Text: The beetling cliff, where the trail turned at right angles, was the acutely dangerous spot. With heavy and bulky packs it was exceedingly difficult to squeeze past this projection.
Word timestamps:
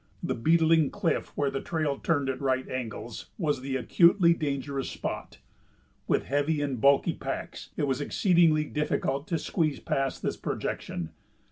The 0.23 0.33
beetling 0.33 0.89
cliff, 0.89 1.27
where 1.37 1.51
the 1.51 1.61
trail 1.61 1.99
turned 1.99 2.27
at 2.27 2.41
right 2.41 2.67
angles, 2.67 3.27
was 3.37 3.61
the 3.61 3.75
acutely 3.75 4.33
dangerous 4.33 4.89
spot. 4.89 5.37
With 6.07 6.23
heavy 6.23 6.59
and 6.59 6.81
bulky 6.81 7.13
packs 7.13 7.69
it 7.77 7.83
was 7.85 8.01
exceedingly 8.01 8.63
difficult 8.65 9.27
to 9.27 9.37
squeeze 9.37 9.79
past 9.79 10.23
this 10.23 10.37
projection. 10.37 11.11